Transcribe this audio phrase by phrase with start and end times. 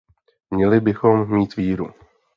[0.51, 1.89] Měli bychom mít víru.